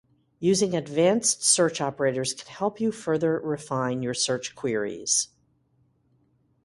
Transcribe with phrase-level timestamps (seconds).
[0.39, 5.27] Using advanced search operators can help you further refine your search queries.